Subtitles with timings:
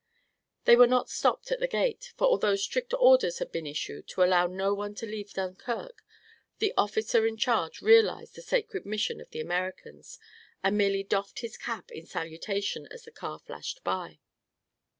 [0.65, 4.23] They were not stopped at the gate, for although strict orders had been issued to
[4.23, 6.03] allow no one to leave Dunkirk,
[6.57, 10.17] the officer in charge realized the sacred mission of the Americans
[10.63, 14.17] and merely doffed his cap in salutation as the car flashed by.